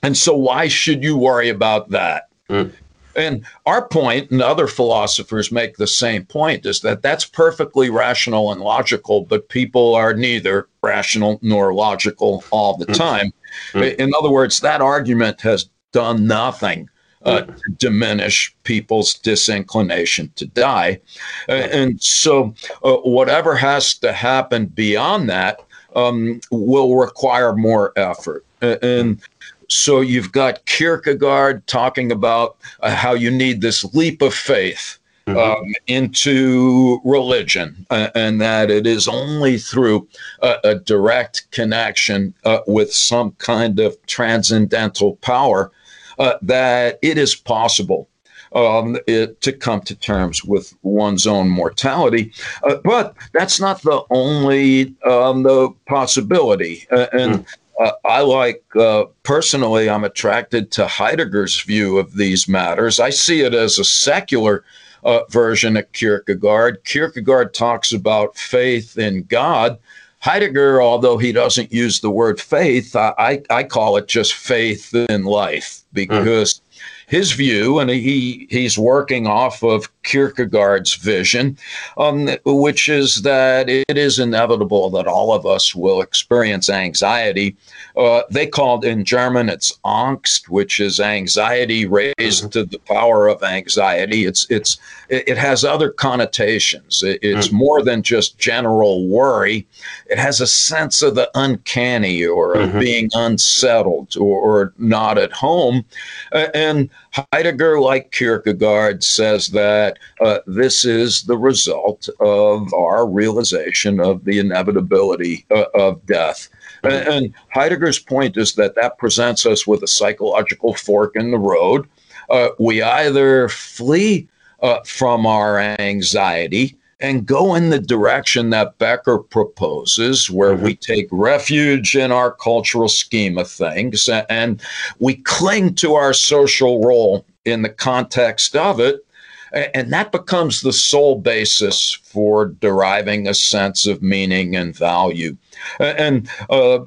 [0.02, 2.30] And so, why should you worry about that?
[2.50, 2.72] Mm.
[3.16, 8.52] And our point, and other philosophers make the same point, is that that's perfectly rational
[8.52, 12.94] and logical, but people are neither rational nor logical all the hmm.
[12.94, 13.34] time.
[13.74, 13.96] Mm.
[13.96, 16.90] In other words, that argument has done nothing
[17.26, 21.00] uh, to diminish people's disinclination to die.
[21.48, 22.54] Uh, and so,
[22.84, 25.60] uh, whatever has to happen beyond that
[25.96, 28.46] um, will require more effort.
[28.62, 29.22] And
[29.70, 34.96] so, you've got Kierkegaard talking about uh, how you need this leap of faith.
[35.28, 35.38] Mm-hmm.
[35.38, 40.08] Um, into religion, uh, and that it is only through
[40.42, 45.72] a, a direct connection uh, with some kind of transcendental power
[46.20, 48.08] uh, that it is possible
[48.54, 52.34] um, it, to come to terms with one's own mortality.
[52.64, 56.88] Uh, but that's not the only um, the possibility.
[56.92, 57.46] Uh, and mm.
[57.80, 63.00] uh, I like, uh, personally, I'm attracted to Heidegger's view of these matters.
[63.00, 64.64] I see it as a secular
[65.04, 66.84] uh, version of Kierkegaard.
[66.84, 69.78] Kierkegaard talks about faith in God.
[70.22, 75.24] Heidegger, although he doesn't use the word faith, I, I call it just faith in
[75.24, 76.62] life because.
[77.10, 81.58] His view, and he he's working off of Kierkegaard's vision,
[81.98, 87.56] um, which is that it is inevitable that all of us will experience anxiety.
[87.98, 92.50] Uh, they called in German it's Angst, which is anxiety raised mm-hmm.
[92.50, 94.26] to the power of anxiety.
[94.26, 94.78] It's it's
[95.10, 97.02] it, has other connotations.
[97.04, 97.56] It's mm-hmm.
[97.56, 99.66] more than just general worry.
[100.06, 102.80] It has a sense of the uncanny or of mm-hmm.
[102.80, 105.86] being unsettled or, or, not at home.
[106.32, 106.90] Uh, and
[107.34, 114.40] Heidegger, like Kierkegaard, says that uh, this is the result of our realization of the
[114.40, 116.50] inevitability uh, of death.
[116.84, 117.12] Mm-hmm.
[117.12, 121.88] And Heidegger's point is that that presents us with a psychological fork in the road.
[122.30, 124.28] Uh, we either flee
[124.62, 130.66] uh, from our anxiety and go in the direction that Becker proposes, where mm-hmm.
[130.66, 134.62] we take refuge in our cultural scheme of things and
[135.00, 139.06] we cling to our social role in the context of it.
[139.52, 145.36] And that becomes the sole basis for deriving a sense of meaning and value.
[145.80, 146.80] And uh,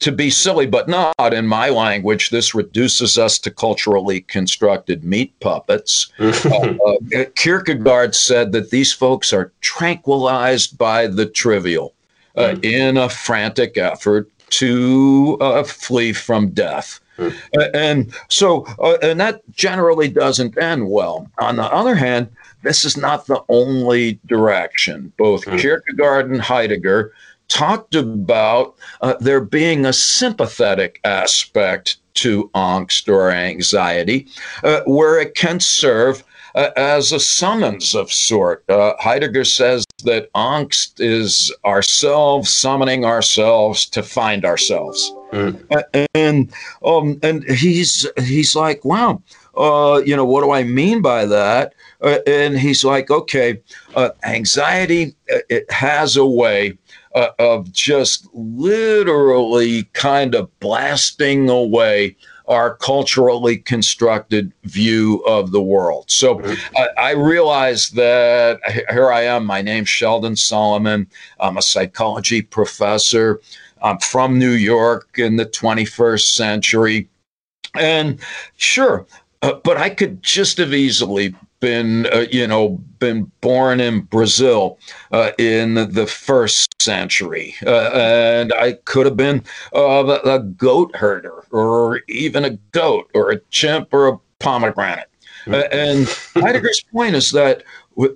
[0.00, 5.38] to be silly but not, in my language, this reduces us to culturally constructed meat
[5.40, 6.12] puppets.
[6.18, 11.94] uh, uh, Kierkegaard said that these folks are tranquilized by the trivial
[12.36, 12.64] uh, mm.
[12.64, 17.00] in a frantic effort to uh, flee from death.
[17.18, 17.34] Mm.
[17.74, 21.28] and so, uh, and that generally doesn't end well.
[21.38, 22.28] On the other hand,
[22.62, 25.12] this is not the only direction.
[25.16, 25.58] Both mm.
[25.58, 27.12] Kierkegaard and Heidegger
[27.48, 34.26] talked about uh, there being a sympathetic aspect to angst or anxiety,
[34.64, 36.24] uh, where it can serve
[36.54, 38.68] uh, as a summons of sort.
[38.68, 46.04] Uh, Heidegger says that angst is ourselves summoning ourselves to find ourselves, mm.
[46.14, 46.52] and
[46.84, 49.22] um, and he's he's like, wow,
[49.56, 51.74] uh, you know, what do I mean by that?
[52.00, 53.60] Uh, and he's like, okay,
[54.24, 56.78] anxiety it has a way
[57.14, 62.16] uh, of just literally kind of blasting away
[62.48, 66.10] our culturally constructed view of the world.
[66.10, 66.40] So
[66.76, 68.58] I, I realized that
[68.90, 69.44] here I am.
[69.44, 71.06] My name's Sheldon Solomon.
[71.40, 73.40] I'm a psychology professor.
[73.82, 77.08] I'm from New York in the 21st century.
[77.74, 78.18] And
[78.56, 79.06] sure,
[79.42, 84.78] uh, but I could just have easily been, uh, you know, been born in Brazil
[85.12, 89.42] uh, in the first century, uh, and I could have been
[89.74, 95.08] uh, a goat herder, or even a goat, or a chimp, or a pomegranate.
[95.46, 97.62] Uh, and Heidegger's point is that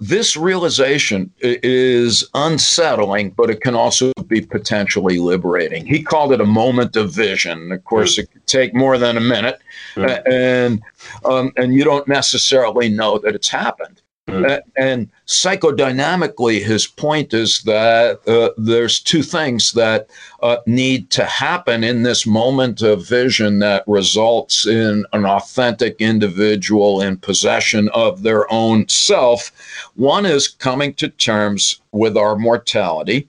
[0.00, 5.86] this realization is unsettling, but it can also be potentially liberating.
[5.86, 7.72] He called it a moment of vision.
[7.72, 9.60] Of course, it could take more than a minute,
[9.94, 10.22] mm.
[10.30, 10.82] and
[11.24, 14.01] um, and you don't necessarily know that it's happened.
[14.28, 20.08] Uh, and psychodynamically, his point is that uh, there's two things that
[20.42, 27.02] uh, need to happen in this moment of vision that results in an authentic individual
[27.02, 29.50] in possession of their own self.
[29.96, 33.28] One is coming to terms with our mortality.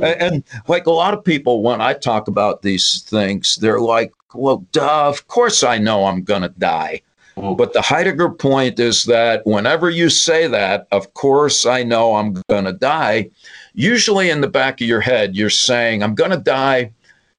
[0.00, 4.12] And, and like a lot of people, when I talk about these things, they're like,
[4.34, 7.02] well, duh, of course I know I'm going to die.
[7.36, 7.56] Mm.
[7.56, 12.42] But the Heidegger point is that whenever you say that, of course, I know I'm
[12.48, 13.30] going to die,
[13.74, 16.92] usually in the back of your head, you're saying, I'm going to die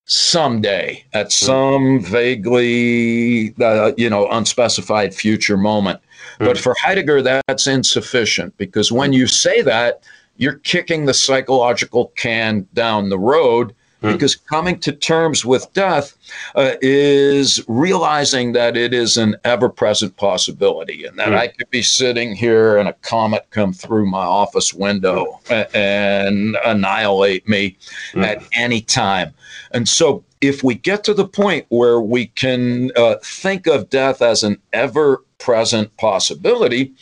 [0.06, 1.32] someday at mm.
[1.32, 6.00] some vaguely, uh, you know, unspecified future moment.
[6.40, 6.46] Mm.
[6.46, 10.04] But for Heidegger, that's insufficient because when you say that,
[10.38, 13.76] you're kicking the psychological can down the road.
[14.12, 16.16] Because coming to terms with death
[16.56, 21.38] uh, is realizing that it is an ever present possibility and that mm.
[21.38, 25.76] I could be sitting here and a comet come through my office window mm.
[25.76, 27.78] and annihilate me
[28.12, 28.24] mm.
[28.24, 29.34] at any time.
[29.72, 34.22] And so if we get to the point where we can uh, think of death
[34.22, 36.94] as an ever present possibility,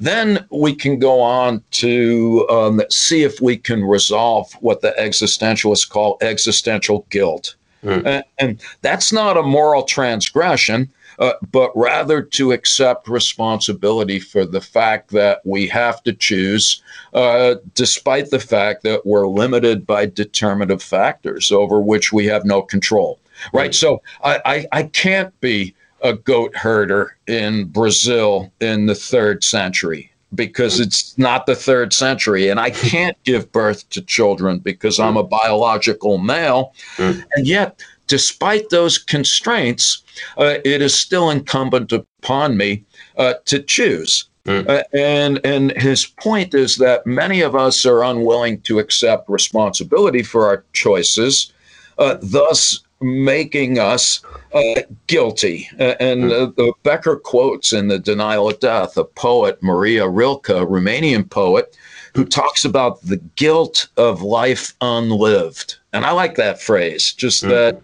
[0.00, 5.88] then we can go on to um, see if we can resolve what the existentialists
[5.88, 7.54] call existential guilt.
[7.84, 8.04] Mm.
[8.04, 10.90] And, and, that's not a moral transgression,
[11.20, 16.82] uh, but rather to accept responsibility for the fact that we have to choose,
[17.12, 22.60] uh, despite the fact that we're limited by determinative factors over which we have no
[22.60, 23.20] control.
[23.52, 23.70] Right.
[23.70, 23.74] Mm.
[23.74, 25.74] So I, I, I can't be
[26.04, 32.48] a goat herder in Brazil in the third century because it's not the third century
[32.48, 36.74] and I can't give birth to children because I'm a biological male.
[36.96, 37.24] Mm.
[37.34, 40.02] And yet, despite those constraints,
[40.36, 42.84] uh, it is still incumbent upon me
[43.16, 44.28] uh, to choose.
[44.44, 44.68] Mm.
[44.68, 50.22] Uh, and and his point is that many of us are unwilling to accept responsibility
[50.22, 51.50] for our choices,
[51.96, 54.22] uh, thus making us
[54.54, 55.68] uh, guilty.
[55.78, 60.46] Uh, and uh, the Becker quotes in The Denial of Death a poet, Maria Rilke,
[60.46, 61.76] Romanian poet,
[62.14, 65.76] who talks about the guilt of life unlived.
[65.92, 67.50] And I like that phrase, just mm-hmm.
[67.50, 67.82] that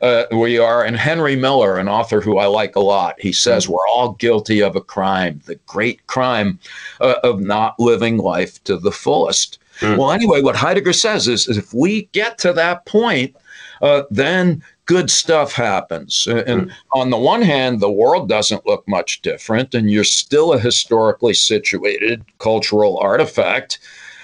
[0.00, 0.84] uh, we are.
[0.84, 3.74] And Henry Miller, an author who I like a lot, he says mm-hmm.
[3.74, 6.58] we're all guilty of a crime, the great crime
[7.00, 9.58] uh, of not living life to the fullest.
[9.80, 13.34] Well, anyway, what Heidegger says is, is if we get to that point,
[13.82, 16.26] uh, then good stuff happens.
[16.26, 16.72] And mm.
[16.92, 21.34] on the one hand, the world doesn't look much different, and you're still a historically
[21.34, 23.78] situated cultural artifact.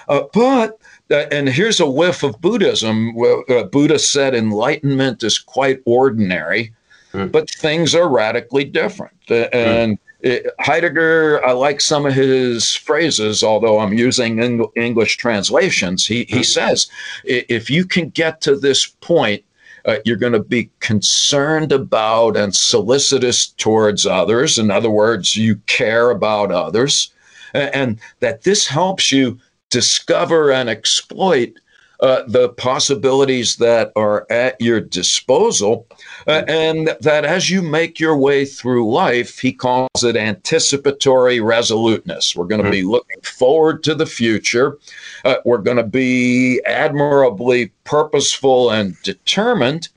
[0.07, 0.79] Uh, but
[1.11, 3.15] uh, and here's a whiff of Buddhism.
[3.19, 6.71] Uh, Buddha said enlightenment is quite ordinary,
[7.13, 7.31] mm.
[7.31, 9.13] but things are radically different.
[9.29, 9.57] Uh, hmm.
[9.57, 9.99] and mm.
[10.21, 16.05] it, Heidegger, I like some of his phrases, although I'm using Eng- English translations.
[16.05, 16.43] He, he hmm.
[16.43, 16.87] says,
[17.23, 19.43] if you can get to this point
[19.85, 24.57] uh, you're going to be concerned about and solicitous towards others.
[24.57, 27.11] In other words, you care about others.
[27.53, 31.53] And, and that this helps you discover and exploit
[32.01, 35.85] uh, the possibilities that are at your disposal.
[36.27, 42.35] Uh, and that as you make your way through life, he calls it anticipatory resoluteness.
[42.35, 42.91] We're going to be mm-hmm.
[42.91, 44.77] looking forward to the future.
[45.25, 49.89] Uh, we're going to be admirably purposeful and determined.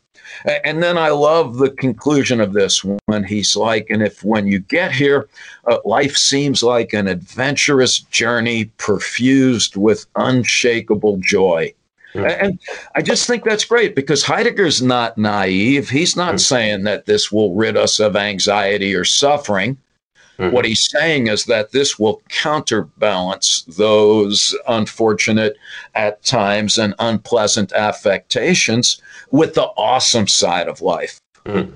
[0.64, 4.58] And then I love the conclusion of this when he's like, and if when you
[4.58, 5.28] get here,
[5.66, 11.72] uh, life seems like an adventurous journey perfused with unshakable joy.
[12.14, 12.58] And
[12.94, 15.88] I just think that's great because Heidegger's not naive.
[15.88, 16.40] He's not mm.
[16.40, 19.78] saying that this will rid us of anxiety or suffering.
[20.38, 20.54] Mm-hmm.
[20.54, 25.56] What he's saying is that this will counterbalance those unfortunate,
[25.94, 29.00] at times, and unpleasant affectations
[29.30, 31.20] with the awesome side of life.
[31.44, 31.72] Mm.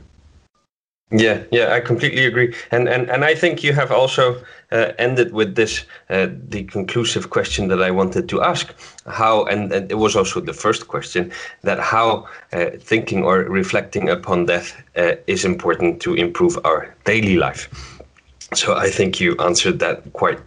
[1.12, 4.42] Yeah, yeah, I completely agree, and and and I think you have also
[4.72, 8.74] uh, ended with this uh, the conclusive question that I wanted to ask:
[9.06, 11.30] how, and, and it was also the first question
[11.62, 17.36] that how uh, thinking or reflecting upon death uh, is important to improve our daily
[17.36, 17.68] life.
[18.54, 20.40] So I think you answered that quite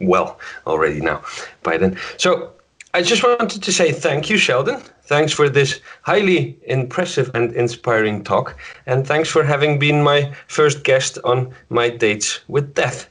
[0.00, 1.18] well already now,
[1.62, 1.98] Biden.
[2.16, 2.52] So
[2.94, 4.80] I just wanted to say thank you, Sheldon.
[5.08, 8.58] Thanks for this highly impressive and inspiring talk.
[8.84, 13.08] And thanks for having been my first guest on my dates with death.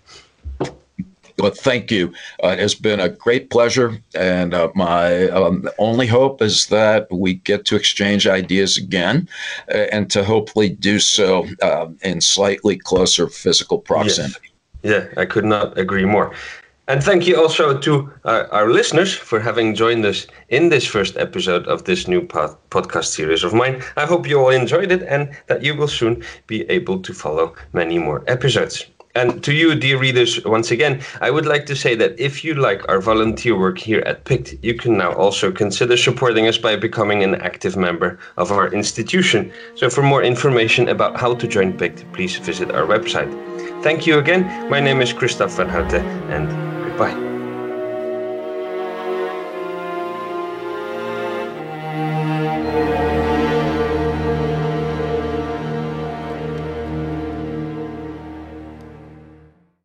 [1.39, 2.13] Well, thank you.
[2.43, 3.99] Uh, it's been a great pleasure.
[4.13, 9.27] And uh, my um, only hope is that we get to exchange ideas again
[9.73, 14.51] uh, and to hopefully do so uh, in slightly closer physical proximity.
[14.83, 15.13] Yes.
[15.15, 16.31] Yeah, I could not agree more.
[16.89, 21.17] And thank you also to uh, our listeners for having joined us in this first
[21.17, 23.83] episode of this new pod- podcast series of mine.
[23.97, 27.55] I hope you all enjoyed it and that you will soon be able to follow
[27.73, 28.85] many more episodes.
[29.15, 32.53] And to you, dear readers, once again, I would like to say that if you
[32.53, 36.75] like our volunteer work here at PICT, you can now also consider supporting us by
[36.75, 39.51] becoming an active member of our institution.
[39.75, 43.33] So, for more information about how to join PICT, please visit our website.
[43.81, 44.69] Thank you again.
[44.69, 47.36] My name is Christoph van Houten, and Bye.